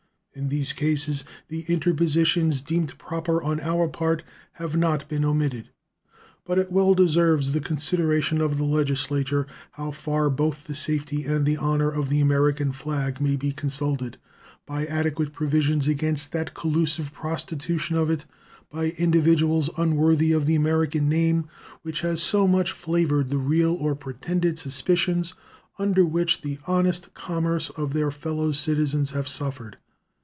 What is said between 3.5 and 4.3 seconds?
our part